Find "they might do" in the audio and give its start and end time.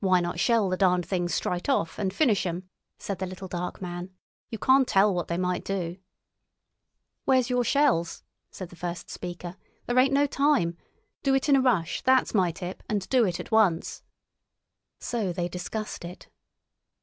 5.28-5.96